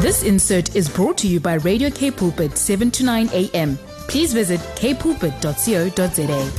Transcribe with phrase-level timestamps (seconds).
[0.00, 3.76] This insert is brought to you by Radio K Pulpit 7 to 9 a.m.
[4.06, 6.50] Please visit kpulpit.co.za.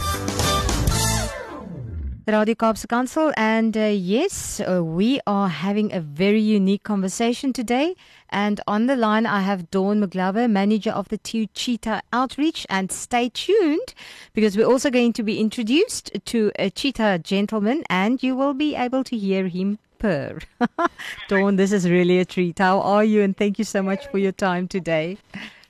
[2.27, 7.95] Radio Kaapse Council, and uh, yes, uh, we are having a very unique conversation today.
[8.29, 12.67] And on the line, I have Dawn McGlover, manager of the Two Cheetah Outreach.
[12.69, 13.93] And stay tuned
[14.33, 18.75] because we're also going to be introduced to a cheetah gentleman, and you will be
[18.75, 20.39] able to hear him purr.
[21.27, 22.59] Dawn, this is really a treat.
[22.59, 23.21] How are you?
[23.21, 25.17] And thank you so much for your time today.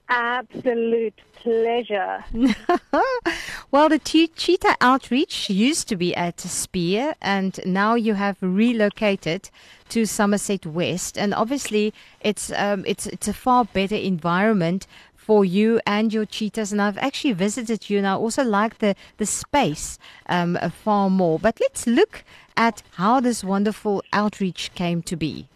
[0.08, 2.24] Absolute pleasure.
[3.72, 9.50] well, the Che- Cheetah Outreach used to be at Spier, and now you have relocated
[9.90, 11.18] to Somerset West.
[11.18, 14.88] And obviously, it's um, it's it's a far better environment
[15.30, 16.72] for you and your cheetahs.
[16.72, 21.38] And I've actually visited you, and I also like the the space um, far more.
[21.38, 22.24] But let's look
[22.58, 25.48] at how this wonderful outreach came to be.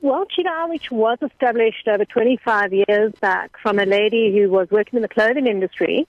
[0.00, 4.96] Well, Cheetah Outreach was established over 25 years back from a lady who was working
[4.96, 6.06] in the clothing industry,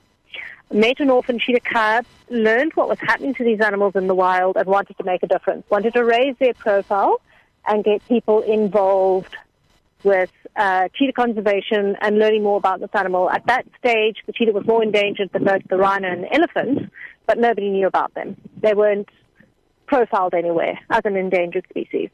[0.72, 4.56] met an orphan cheetah cub, learned what was happening to these animals in the wild,
[4.56, 7.20] and wanted to make a difference, wanted to raise their profile
[7.68, 9.36] and get people involved
[10.04, 13.30] with uh, cheetah conservation and learning more about this animal.
[13.30, 16.92] At that stage, the cheetah was more endangered than both the rhino and the elephant,
[17.28, 18.36] but nobody knew about them.
[18.62, 19.10] They weren't
[19.88, 22.10] profiled anywhere as an endangered species.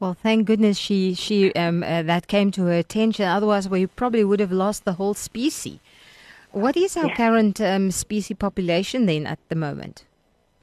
[0.00, 3.26] Well, thank goodness she she um, uh, that came to her attention.
[3.26, 5.80] Otherwise, we probably would have lost the whole species.
[6.52, 7.16] What is our Yeah.
[7.16, 10.04] current um, species population then at the moment?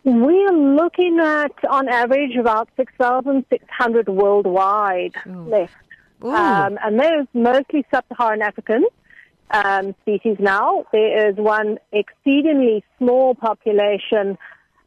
[0.06, 5.30] We're looking at, on average, about 6,600 worldwide Oh.
[5.50, 5.74] left.
[6.24, 8.86] Ooh, Um, and there's mostly sub-Saharan African
[9.52, 10.86] um, species now.
[10.92, 14.38] There is one exceedingly small population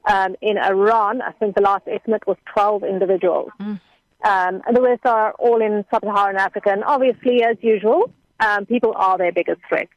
[0.07, 1.21] um, in Iran.
[1.21, 3.51] I think the last estimate was 12 individuals.
[3.61, 3.81] Mm.
[4.25, 6.71] Um, and the rest are all in sub-Saharan Africa.
[6.71, 9.89] And obviously, as usual, um, people are their biggest threat.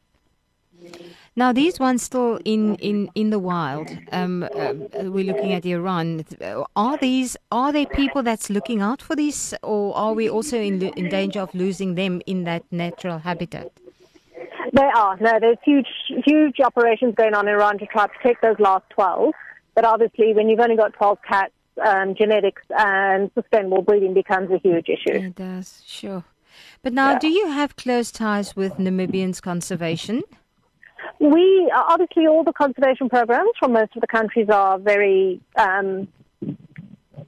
[1.35, 3.89] Now these ones still in, in, in the wild.
[4.11, 6.25] Um, um, we're looking at Iran.
[6.75, 10.81] Are these are there people that's looking out for these, or are we also in,
[10.81, 13.71] in danger of losing them in that natural habitat?
[14.73, 15.17] They are.
[15.19, 15.87] No, there's huge,
[16.25, 19.33] huge operations going on in Iran to try to protect those last 12.
[19.75, 21.51] But obviously, when you've only got 12 cats,
[21.85, 25.13] um, genetics and sustainable breeding becomes a huge issue.
[25.27, 26.23] It does, sure.
[26.83, 27.19] But now, Yeah.
[27.19, 30.23] do you have close ties with Namibians conservation?
[31.21, 36.07] We uh, obviously all the conservation programs from most of the countries are very um,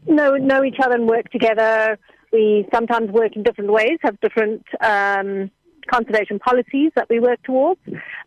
[0.08, 2.00] know know each other and work together.
[2.32, 5.52] We sometimes work in different ways, have different um,
[5.88, 7.82] conservation policies that we work towards,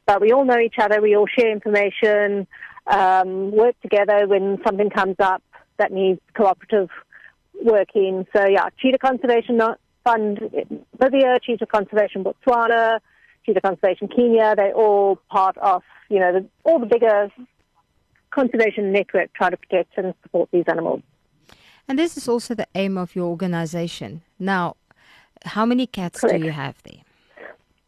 [0.06, 1.02] but we all know each other.
[1.02, 2.46] We all share information,
[2.86, 5.42] um, work together when something comes up
[5.78, 6.90] that needs cooperative
[7.60, 8.24] working.
[8.36, 9.60] So yeah, Cheetah Conservation
[10.04, 10.38] Fund,
[10.96, 13.00] Namibia, Cheetah Conservation Botswana,
[13.46, 17.30] Cheetah Conservation Kenya, they're all part of, you know, the, all the bigger
[18.30, 21.00] conservation network try to protect and support these animals.
[21.88, 24.22] And this is also the aim of your organization.
[24.38, 24.76] Now,
[25.44, 27.02] how many cats do you have there?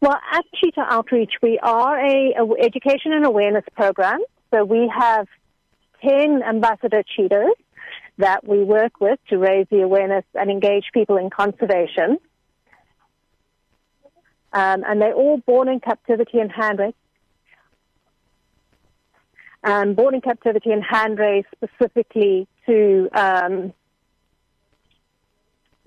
[0.01, 4.19] Well, at Cheetah Outreach, we are a, a education and awareness program.
[4.51, 5.27] So we have
[6.01, 7.51] 10 ambassador cheetahs
[8.17, 12.17] that we work with to raise the awareness and engage people in conservation.
[14.51, 16.95] Um, and they're all born in captivity and hand raised.
[19.63, 23.73] Um, born in captivity and hand raised specifically to um,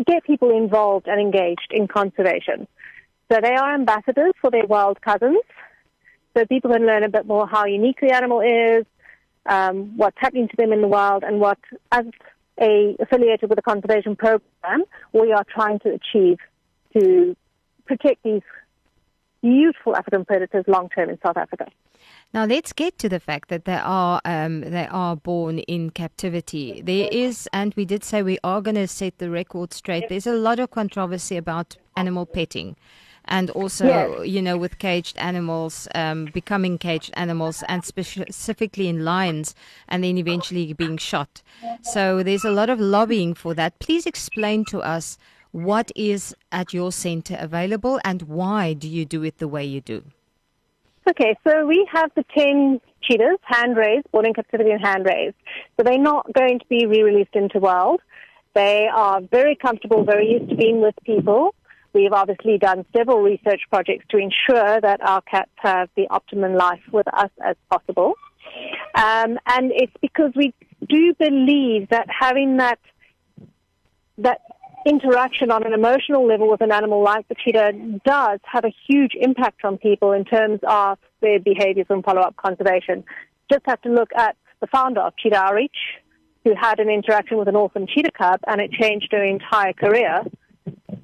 [0.07, 2.69] get people involved and engaged in conservation.
[3.31, 5.41] So they are ambassadors for their wild cousins.
[6.37, 8.87] So people can learn a bit more how unique the animal is,
[9.47, 11.59] um, what's happening to them in the wild, and what,
[11.91, 12.05] as
[12.61, 16.39] a affiliated with a conservation program, we are trying to achieve
[16.97, 17.37] to
[17.87, 18.43] protect these
[19.43, 21.67] beautiful African predators long term in South Africa.
[22.35, 26.81] Now let's get to the fact that they are um, they are born in captivity.
[26.83, 30.09] There is, and we did say we are going to set the record straight.
[30.09, 32.77] There's a lot of controversy about animal petting,
[33.27, 34.27] and also Yes.
[34.27, 39.55] you know with caged animals um, becoming caged animals, and specifically in lions,
[39.89, 41.43] and then eventually being shot.
[41.83, 43.79] So there's a lot of lobbying for that.
[43.79, 45.19] Please explain to us
[45.53, 49.81] what is at your center available and why do you do it the way you
[49.81, 50.03] do.
[51.09, 55.37] Okay, so we have the 10 cheetahs, hand raised, born in captivity and hand raised.
[55.77, 58.01] So they're not going to be re-released into wild.
[58.55, 61.55] They are very comfortable, very used to being with people.
[61.93, 66.81] We've obviously done several research projects to ensure that our cats have the optimum life
[66.91, 68.15] with us as possible.
[68.95, 70.55] Um, and it's because we
[70.89, 72.79] do believe that having that
[74.19, 74.41] that
[74.87, 77.73] interaction on an emotional level with an animal like the cheetah
[78.05, 83.05] does have a huge impact on people in terms of their behaviors and follow-up conservation.
[83.51, 85.77] Just have to look at the founder of Cheetah Outreach,
[86.45, 90.23] who had an interaction with an orphan cheetah cub, and it changed her entire career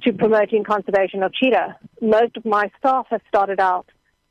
[0.02, 1.76] to promoting conservation of cheetah.
[2.00, 3.86] Most of my staff have started out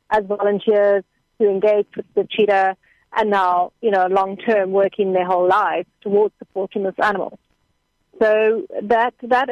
[0.09, 1.03] as volunteers
[1.39, 2.75] who engaged with the cheetah
[3.15, 7.39] and now, you know, long term working their whole lives towards supporting this animal.
[8.19, 9.49] So that that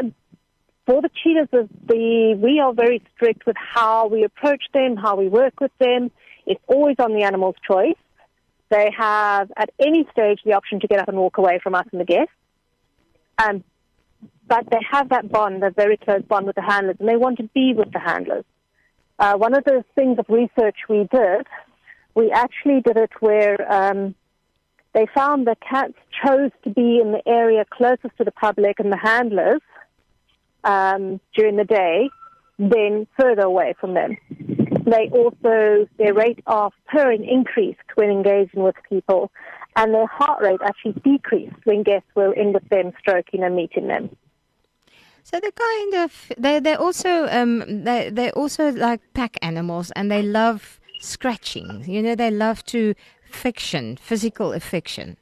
[0.85, 5.27] for the cheetahs, the we are very strict with how we approach them, how we
[5.27, 6.11] work with them.
[6.45, 7.97] It's always on the animal's choice.
[8.69, 11.85] They have at any stage the option to get up and walk away from us
[11.91, 12.33] and the guests.
[13.37, 13.63] Um,
[14.47, 17.37] but they have that bond, a very close bond with the handlers, and they want
[17.37, 18.45] to be with the handlers.
[19.17, 21.47] Uh, one of the things of research we did,
[22.15, 24.15] we actually did it where um,
[24.95, 25.93] they found that cats
[26.23, 29.61] chose to be in the area closest to the public and the handlers
[30.63, 32.09] um, during the day
[32.57, 34.15] than further away from them.
[34.85, 39.31] They also, their rate of purring increased when engaging with people,
[39.75, 43.87] and their heart rate actually decreased when guests were in with them, stroking and meeting
[43.87, 44.09] them.
[45.23, 50.09] So they're kind of they they're also um they they're also like pack animals and
[50.09, 51.83] they love scratching.
[51.87, 52.93] You know, they love to
[53.35, 55.17] fiction, physical affection.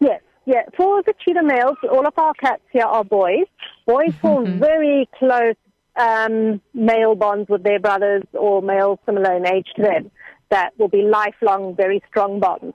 [0.00, 0.62] Yes, yeah.
[0.76, 3.46] For the cheetah males, all of our cats here are boys.
[3.86, 5.56] Boys form very close
[5.96, 10.10] um, male bonds with their brothers or males similar in age to them
[10.50, 12.74] that will be lifelong, very strong bonds.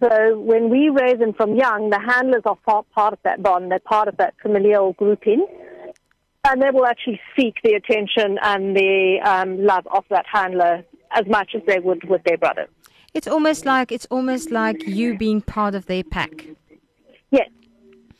[0.00, 3.70] So when we raise them from young, the handlers are part of that bond.
[3.70, 5.46] They're part of that familial grouping.
[6.44, 11.24] And they will actually seek the attention and the um, love of that handler as
[11.28, 12.68] much as they would with their brothers.
[13.14, 16.46] It's almost like it's almost like you being part of their pack.
[17.30, 17.48] Yes,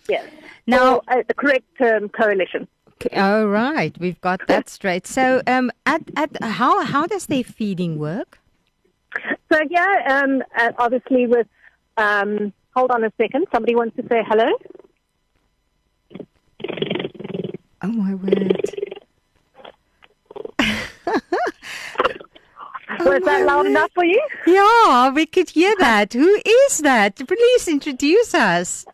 [0.09, 0.27] yes.
[0.67, 2.69] Now, or, uh, the correct term, coalition.
[3.17, 5.07] All right, we've got that straight.
[5.07, 8.39] So, um, at at how how does their feeding work?
[9.53, 11.47] So yeah, um, uh, obviously with
[11.97, 13.47] um, hold on a second.
[13.53, 14.51] Somebody wants to say hello.
[17.83, 18.92] Oh my word!
[23.05, 24.21] Was that loud enough for you?
[24.47, 26.13] Yeah, we could hear that.
[26.13, 27.17] Who is that?
[27.17, 28.85] Please introduce us.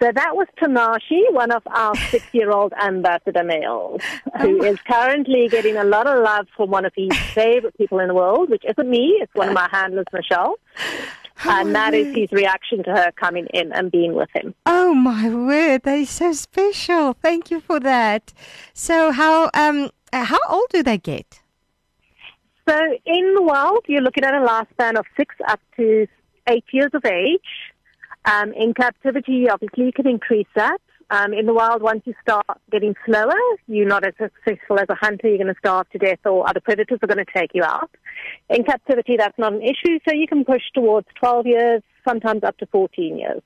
[0.00, 4.00] So that was Tanashi, one of our six-year-old ambassador males,
[4.40, 8.08] who is currently getting a lot of love from one of his favorite people in
[8.08, 9.18] the world, which isn't me.
[9.20, 10.54] It's one of my handlers, Michelle.
[11.44, 14.54] And that is his reaction to her coming in and being with him.
[14.66, 17.12] Oh my word, that is so special.
[17.12, 18.32] Thank you for that.
[18.74, 21.40] So how um how old do they get?
[22.68, 22.76] So
[23.06, 26.06] in the wild, you're looking at a lifespan of six up to
[26.50, 27.40] eight years of age.
[28.26, 30.78] Um, in captivity, obviously, you can increase that.
[31.10, 33.32] Um, in the wild, once you start getting slower,
[33.68, 35.28] you're not as successful as a hunter.
[35.28, 37.90] You're going to starve to death, or other predators are going to take you out.
[38.50, 42.58] In captivity, that's not an issue, so you can push towards 12 years, sometimes up
[42.58, 43.40] to 14 years.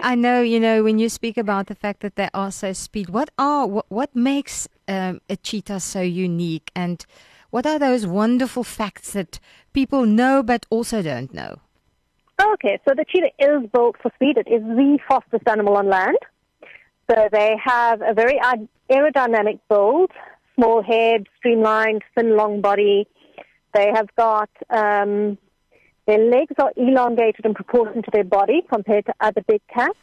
[0.00, 3.10] I know, you know, when you speak about the fact that they are so speed,
[3.10, 7.04] what are what, what makes um, a cheetah so unique, and
[7.52, 9.38] what are those wonderful facts that
[9.74, 11.58] people know but also don't know?
[12.40, 14.38] Okay, so the cheetah is built for speed.
[14.38, 16.16] It is the fastest animal on land.
[17.10, 18.40] So they have a very
[18.90, 20.10] aerodynamic build,
[20.54, 23.06] small head, streamlined, thin, long body.
[23.74, 25.36] They have got um,
[26.06, 29.98] their legs are elongated in proportion to their body compared to other big cats.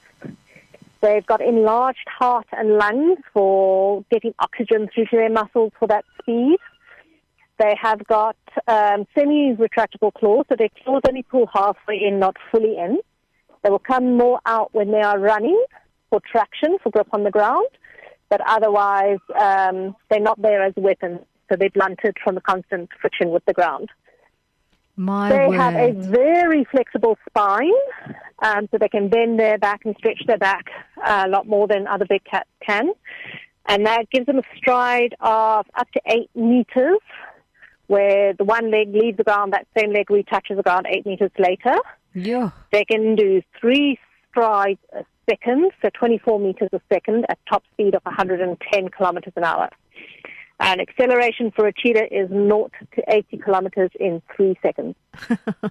[1.01, 6.05] They've got enlarged heart and lungs for getting oxygen through to their muscles for that
[6.21, 6.59] speed.
[7.59, 8.37] They have got
[8.67, 12.99] um, semi-retractable claws, so their claws only pull halfway in, not fully in.
[13.63, 15.61] They will come more out when they are running
[16.09, 17.67] for traction, for grip on the ground,
[18.29, 23.29] but otherwise um, they're not there as weapons, so they're blunted from the constant friction
[23.29, 23.89] with the ground.
[24.95, 25.57] My they word.
[25.57, 27.71] have a very flexible spine,
[28.39, 30.65] um, so they can bend their back and stretch their back
[31.05, 32.93] uh, a lot more than other big cats can.
[33.65, 36.99] And that gives them a stride of up to eight meters,
[37.89, 41.31] where the one leg leaves the ground, that same leg retouches the ground eight meters
[41.39, 41.75] later.
[42.13, 42.51] Yeah.
[42.71, 47.63] They can do three strides a uh, second, so 24 meters a second at top
[47.73, 49.69] speed of 110 kilometers an hour.
[50.59, 54.95] And acceleration for a cheetah is 0 to 80 kilometers in three seconds.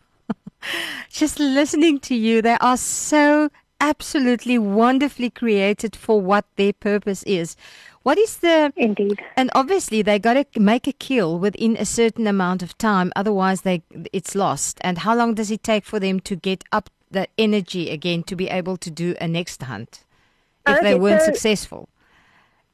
[1.08, 3.48] Just listening to you, they are so
[3.80, 7.56] absolutely wonderfully created for what their purpose is.
[8.02, 9.20] What is the Indeed.
[9.36, 13.62] and obviously they got to make a kill within a certain amount of time, otherwise
[13.62, 13.82] they
[14.12, 14.78] it's lost.
[14.80, 18.36] And how long does it take for them to get up the energy again to
[18.36, 20.04] be able to do a next hunt?
[20.66, 21.88] if they weren't so- successful?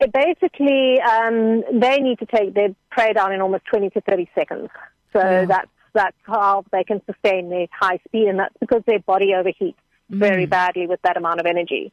[0.00, 4.28] It basically, um, they need to take their prey down in almost 20 to 30
[4.34, 4.68] seconds.
[5.12, 9.28] So that's that's how they can sustain their high speed, and that's because their body
[9.28, 9.76] overheats
[10.10, 11.92] very badly with that amount of energy.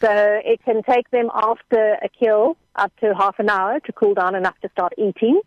[0.00, 4.14] So it can take them after a kill up to half an hour to cool
[4.14, 5.40] down enough to start eating,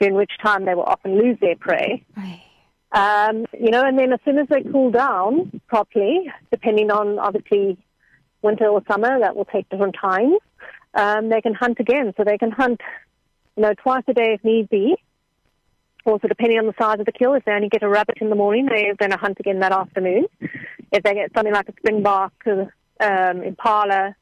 [0.00, 2.04] in which time they will often lose their prey.
[2.92, 7.78] Um, you know, and then as soon as they cool down properly, depending on obviously
[8.42, 10.38] winter or summer, that will take different times.
[10.94, 12.80] Um, they can hunt again, so they can hunt,
[13.56, 14.96] you know, twice a day if need be.
[16.04, 18.28] Also, depending on the size of the kill, if they only get a rabbit in
[18.28, 20.26] the morning, they're going to hunt again that afternoon.
[20.92, 24.14] If they get something like a springbok, um, impala,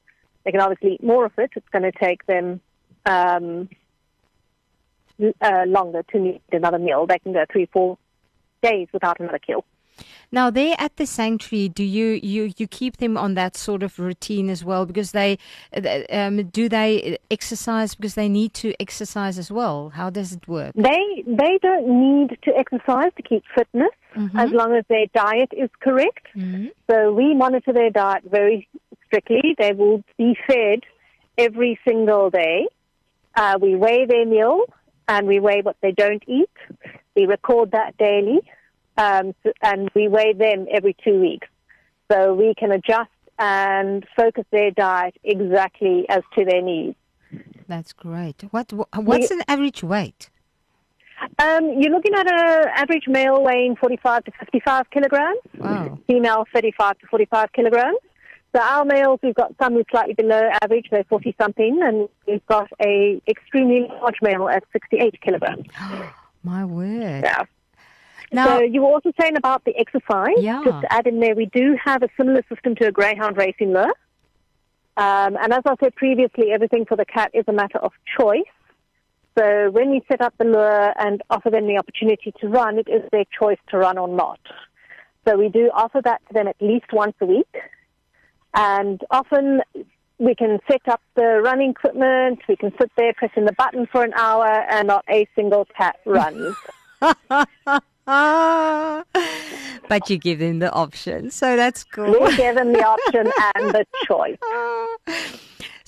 [0.44, 1.50] they can obviously eat more of it.
[1.56, 2.60] It's going to take them
[3.04, 3.68] um,
[5.40, 7.06] uh, longer to need another meal.
[7.06, 7.98] They can go three, four
[8.62, 9.64] days without another kill.
[10.32, 13.98] Now, there at the sanctuary, do you, you, you keep them on that sort of
[13.98, 14.86] routine as well?
[14.86, 15.38] Because they,
[16.10, 19.90] um, do they exercise because they need to exercise as well?
[19.90, 20.72] How does it work?
[20.76, 23.90] They they don't need to exercise to keep fitness
[24.34, 26.26] as long as their diet is correct.
[26.90, 28.68] So we monitor their diet very
[29.06, 29.54] strictly.
[29.58, 30.80] They will be fed
[31.38, 32.66] every single day.
[33.34, 34.64] Uh, we weigh their meal
[35.08, 36.50] and we weigh what they don't eat.
[37.16, 38.40] We record that daily,
[38.96, 41.48] um, and we weigh them every two weeks.
[42.10, 46.96] So we can adjust and focus their diet exactly as to their needs.
[47.68, 48.42] That's great.
[48.50, 50.30] What, wha- what's an average weight?
[51.38, 55.98] Um, you're looking at an average male weighing 45 to 55 kilograms, Wow.
[56.06, 57.98] female 35 to 45 kilograms.
[58.54, 62.44] So our males, we've got some who's slightly below average, they're 40 something, and we've
[62.46, 65.66] got a extremely large male at 68 kilograms.
[66.42, 67.22] My word.
[67.22, 67.44] Yeah.
[68.32, 70.36] Now, so you were also saying about the exercise.
[70.38, 70.62] Yeah.
[70.64, 73.72] Just to add in there, we do have a similar system to a greyhound racing
[73.72, 73.92] lure.
[74.96, 78.42] Um, and as I said previously, everything for the cat is a matter of choice.
[79.38, 82.88] So when we set up the lure and offer them the opportunity to run, it
[82.88, 84.40] is their choice to run or not.
[85.26, 87.54] So we do offer that to them at least once a week.
[88.54, 89.62] And often
[90.18, 94.02] we can set up the running equipment, we can sit there pressing the button for
[94.02, 96.56] an hour and not a single cat runs.
[99.88, 102.10] but you give them the option, so that's cool.
[102.10, 104.38] We give them the option and the choice.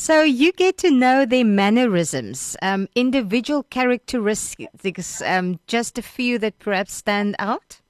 [0.03, 6.59] So you get to know their mannerisms, um, individual characteristics, um, just a few that
[6.59, 7.81] perhaps stand out.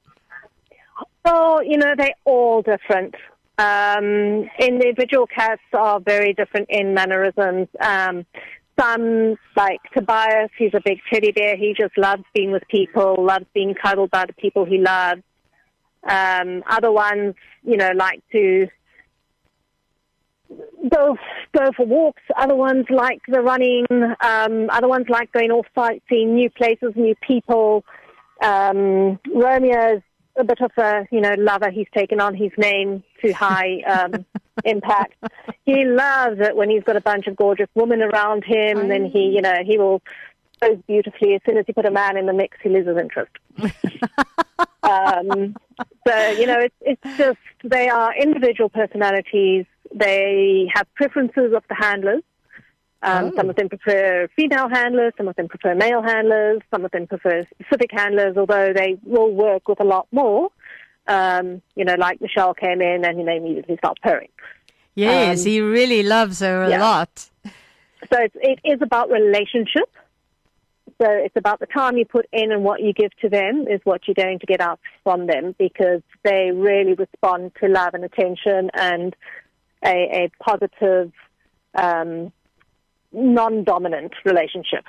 [1.26, 3.14] So, you know, they're all different.
[3.56, 7.68] Um, individual cats are very different in mannerisms.
[7.80, 8.26] Um,
[8.78, 11.56] some, like Tobias, he's a big teddy bear.
[11.56, 15.22] He just loves being with people, loves being cuddled by the people he loves.
[16.06, 18.68] Um, other ones, you know, like to
[20.90, 21.16] go
[21.56, 22.22] go for walks.
[22.36, 23.86] Other ones like the running.
[24.20, 27.84] Um, other ones like going off site, seeing new places, new people.
[28.42, 30.02] Um, Romeo's
[30.36, 31.70] a bit of a you know lover.
[31.70, 34.24] He's taken on his name to high um,
[34.64, 35.14] impact.
[35.64, 38.88] He loves it when he's got a bunch of gorgeous women around him.
[38.88, 40.02] Then he you know he will
[40.62, 41.34] pose beautifully.
[41.34, 43.32] As soon as you put a man in the mix, he loses interest.
[44.82, 45.56] um,
[46.06, 49.66] so you know, it's it's just they are individual personalities.
[49.94, 52.22] They have preferences of the handlers.
[53.02, 53.32] Um, Oh.
[53.36, 55.12] Some of them prefer female handlers.
[55.16, 56.60] Some of them prefer male handlers.
[56.72, 58.36] Some of them prefer specific handlers.
[58.36, 60.50] Although they will work with a lot more.
[61.08, 64.28] Um, you know, like Michelle came in and they immediately start purring.
[64.94, 66.80] Yes, Um, he really loves her a yeah.
[66.80, 67.28] lot.
[68.12, 69.88] So it's, it is about relationship.
[71.00, 73.80] So it's about the time you put in and what you give to them is
[73.84, 78.04] what you're going to get out from them because they really respond to love and
[78.04, 79.14] attention and
[79.84, 81.12] a, a positive,
[81.74, 82.32] um,
[83.12, 84.84] non-dominant relationship.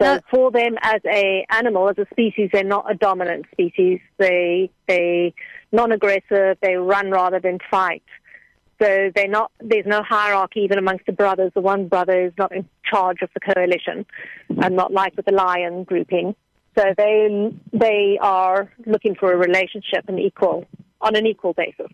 [0.00, 4.00] So for them as a animal, as a species, they're not a dominant species.
[4.18, 5.34] They they
[5.70, 6.58] non-aggressive.
[6.60, 8.02] They run rather than fight.
[8.80, 9.52] So they're not.
[9.60, 11.52] There's no hierarchy even amongst the brothers.
[11.54, 14.06] The one brother is not in charge of the coalition,
[14.48, 16.34] and not like with the lion grouping.
[16.76, 20.66] So they they are looking for a relationship and equal
[21.00, 21.92] on an equal basis.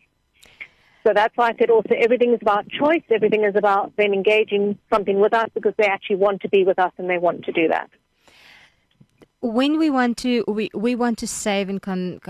[1.06, 3.02] So that's why I said also everything is about choice.
[3.10, 6.78] Everything is about them engaging something with us because they actually want to be with
[6.78, 7.90] us and they want to do that.
[9.40, 11.80] When we want to we, we want to save and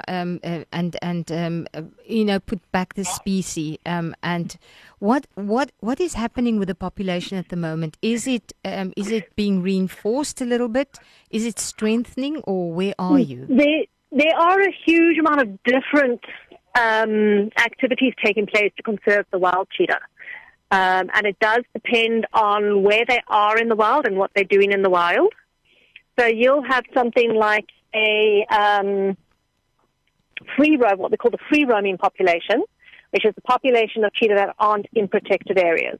[0.09, 4.59] um, uh, and and um, uh, you know put back the species um, and
[4.99, 9.11] what what what is happening with the population at the moment is it um, is
[9.11, 10.99] it being reinforced a little bit
[11.31, 16.21] is it strengthening or where are you There, there are a huge amount of different
[16.79, 20.01] um, activities taking place to conserve the wild cheetah.
[20.71, 24.45] Um, and it does depend on where they are in the wild and what they're
[24.45, 25.33] doing in the wild.
[26.19, 29.17] So you'll have something like a um,
[30.57, 32.63] free roam, what they call the free roaming population,
[33.11, 35.99] which is the population of cheetah that aren't in protected areas.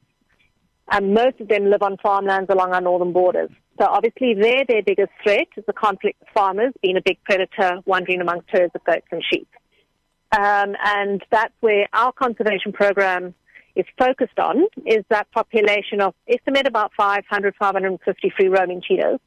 [0.91, 3.49] And most of them live on farmlands along our northern borders.
[3.79, 7.79] So obviously there their biggest threat is the conflict with farmers being a big predator
[7.85, 9.47] wandering amongst herds of goats and sheep.
[10.31, 13.33] Um, and that's where our conservation program
[13.75, 19.19] is focused on, is that population of, estimate about 500, 550 free roaming cheetahs,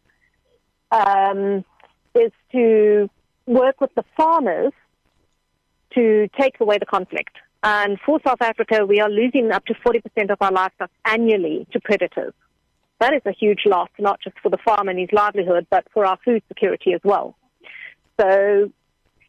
[0.93, 1.65] um,
[2.15, 3.09] is to
[3.47, 4.73] work with the farmers
[5.95, 7.37] to take away the conflict.
[7.63, 11.81] And for South Africa, we are losing up to 40% of our livestock annually to
[11.81, 12.35] predators.
[13.01, 16.05] That is a huge loss, not just for the farmer and his livelihood, but for
[16.05, 17.37] our food security as well.
[18.21, 18.71] So,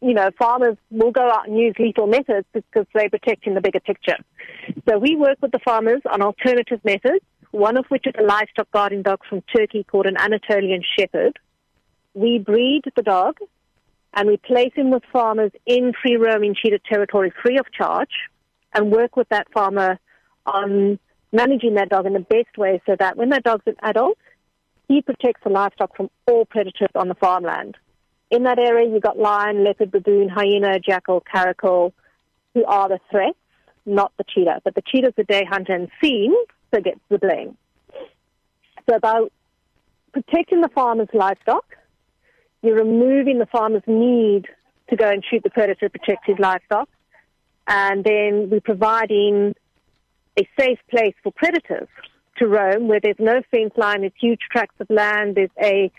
[0.01, 3.79] you know, farmers will go out and use lethal methods because they're protecting the bigger
[3.79, 4.17] picture.
[4.87, 8.69] So we work with the farmers on alternative methods, one of which is a livestock
[8.71, 11.37] guarding dog from Turkey called an Anatolian Shepherd.
[12.13, 13.37] We breed the dog
[14.13, 18.11] and we place him with farmers in free roaming cheetah territory free of charge
[18.73, 19.99] and work with that farmer
[20.45, 20.99] on
[21.31, 24.17] managing that dog in the best way so that when that dog's an adult,
[24.87, 27.77] he protects the livestock from all predators on the farmland.
[28.29, 31.93] In that area, you've got lion, leopard, baboon, hyena, jackal, caracal,
[32.53, 33.37] who are the threats,
[33.85, 34.61] not the cheetah.
[34.63, 36.33] But the cheetah's a day hunter and seen,
[36.73, 37.57] so gets the blame.
[38.89, 39.31] So about
[40.11, 41.65] protecting the farmer's livestock,
[42.63, 44.47] you're removing the farmer's need
[44.89, 46.89] to go and shoot the predator to protect his livestock.
[47.67, 49.55] And then we're providing
[50.39, 51.87] a safe place for predators
[52.37, 55.91] to roam where there's no fence line, there's huge tracts of land, there's a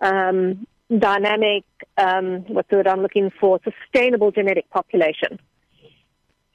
[0.00, 1.64] um, dynamic,
[1.96, 5.38] um, what's the word I'm looking for, sustainable genetic population.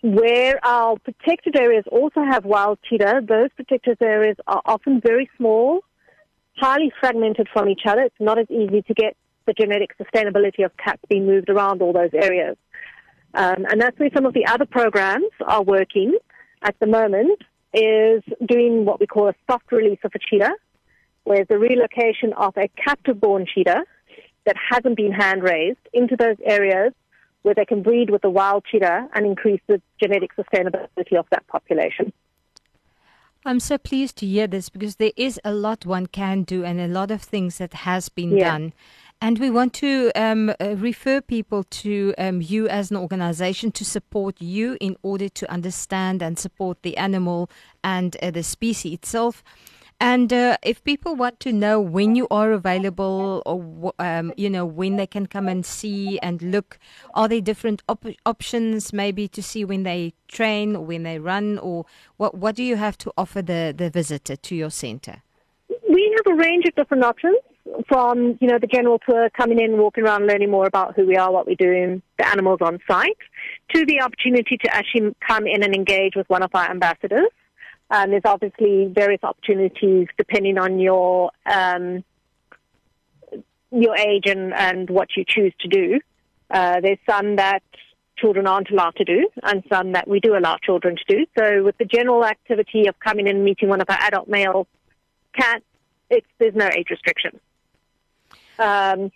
[0.02, 5.82] Where our protected areas also have wild cheetah, those protected areas are often very small,
[6.58, 8.02] highly fragmented from each other.
[8.02, 11.94] It's not as easy to get the genetic sustainability of cats being moved around all
[11.94, 12.58] those areas.
[13.34, 16.18] Um, and that's where some of the other programs are working
[16.62, 17.42] at the moment
[17.74, 20.54] is doing what we call a soft release of a cheetah,
[21.24, 23.84] where the relocation of a captive-born cheetah
[24.46, 26.94] that hasn't been hand raised into those areas
[27.44, 31.46] where they can breed with the wild cheetah and increase the genetic sustainability of that
[31.48, 32.12] population.
[33.46, 36.80] I'm so pleased to hear this because there is a lot one can do and
[36.80, 38.52] a lot of things that has been Yeah.
[38.52, 38.74] done.
[39.24, 43.86] And we want to um, uh, refer people to um, you as an organization to
[43.86, 47.48] support you in order to understand and support the animal
[47.84, 49.44] and uh, the species itself.
[50.00, 54.66] And uh, if people want to know when you are available, or um, you know
[54.66, 56.80] when they can come and see and look,
[57.14, 61.60] are there different op- options maybe to see when they train or when they run,
[61.60, 61.86] or
[62.18, 65.22] what what do you have to offer the the visitor to your center?
[65.88, 67.38] We have a range of different options
[67.88, 71.16] from, you know, the general tour, coming in, walking around, learning more about who we
[71.16, 73.18] are, what we do, the animals on site,
[73.74, 77.30] to the opportunity to actually come in and engage with one of our ambassadors.
[77.90, 82.04] Um, there's obviously various opportunities depending on your um,
[83.72, 86.00] your age and, and what you choose to do.
[86.50, 87.64] Uh, there's some that
[88.18, 91.26] children aren't allowed to do, and some that we do allow children to do.
[91.38, 94.68] So, with the general activity of coming in and meeting one of our adult male
[95.34, 95.64] cats,
[96.10, 97.40] it's, there's no age restriction.
[98.60, 99.12] Um,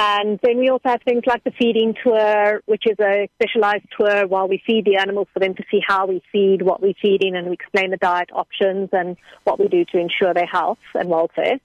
[0.00, 4.28] and then we also have things like the feeding tour, which is a specialized tour
[4.28, 7.34] while we feed the animals for them to see how we feed, what we're feeding,
[7.34, 11.08] and we explain the diet options and what we do to ensure their health and
[11.08, 11.58] welfare.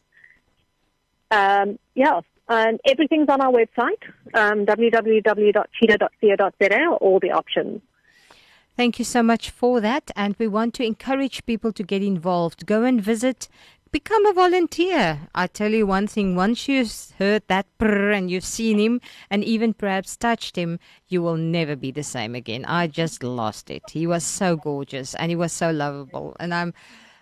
[1.29, 4.01] Um, yeah, and everything's on our website,
[4.33, 7.83] um, www.cheetah.co.za, all the options.
[8.75, 10.09] Thank you so much for that.
[10.15, 12.65] And we want to encourage people to get involved.
[12.65, 13.47] Go and visit,
[13.93, 15.29] become a volunteer.
[15.35, 19.43] I tell you one thing once you've heard that prr and you've seen him and
[19.43, 22.65] even perhaps touched him, you will never be the same again.
[22.65, 23.83] I just lost it.
[23.91, 26.35] He was so gorgeous and he was so lovable.
[26.39, 26.73] And I'm.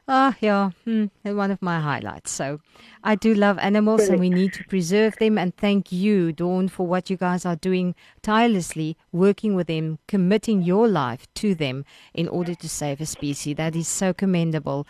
[0.08, 2.32] Oh, yeah, hmm, one of my highlights.
[2.32, 2.60] So
[3.04, 5.38] I do love animals and we need to preserve them.
[5.38, 10.64] And thank you, Dawn, for what you guys are doing tirelessly, working with them, committing
[10.64, 13.56] your life to them in order to save a species.
[13.56, 14.86] That is so commendable.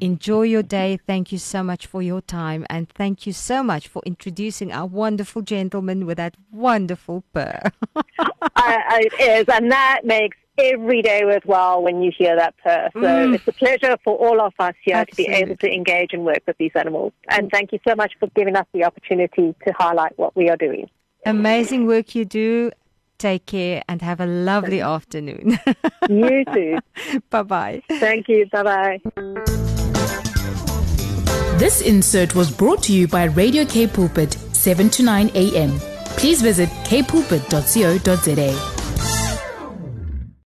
[0.00, 1.00] Enjoy your day.
[1.04, 2.64] Thank you so much for your time.
[2.70, 7.60] And thank you so much for introducing our wonderful gentleman with that wonderful purr.
[8.56, 12.90] I, it is, and that makes every day with well, when you hear that purr.
[12.94, 13.34] So mm.
[13.34, 15.24] it's a pleasure for all of us here Absolutely.
[15.24, 17.12] to be able to engage and work with these animals.
[17.28, 20.56] And thank you so much for giving us the opportunity to highlight what we are
[20.56, 20.88] doing.
[21.26, 22.70] Amazing work you do.
[23.18, 25.58] Take care and have a lovely afternoon.
[26.08, 26.78] you too.
[27.28, 27.82] bye bye.
[27.88, 28.46] Thank you.
[28.46, 29.00] Bye bye.
[31.58, 35.78] This insert was brought to you by Radio K Pulpit, 7 to 9 a.m.
[36.16, 38.79] Please visit kpulpit.co.za.